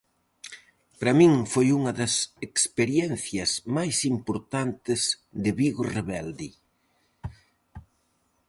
[0.97, 2.13] Para min foi unha das
[2.47, 5.01] experiencias máis importantes
[5.43, 6.49] de Vigo Rebelde.